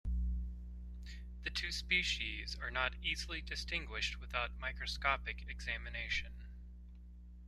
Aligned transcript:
The 1.43 1.51
two 1.51 1.71
species 1.71 2.55
are 2.59 2.71
not 2.71 2.95
easily 3.03 3.39
distinguished 3.39 4.19
without 4.19 4.59
microscopic 4.59 5.47
examination. 5.47 6.33